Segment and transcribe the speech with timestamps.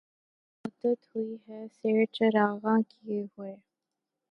[0.65, 3.53] مدّت ہوئی ہے سیر چراغاں کئے ہوئے